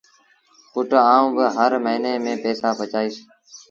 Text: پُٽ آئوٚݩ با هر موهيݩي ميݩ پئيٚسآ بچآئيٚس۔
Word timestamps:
پُٽ 0.71 0.89
آئوٚݩ 1.11 1.33
با 1.35 1.45
هر 1.57 1.71
موهيݩي 1.83 2.13
ميݩ 2.23 2.41
پئيٚسآ 2.43 2.69
بچآئيٚس۔ 2.79 3.15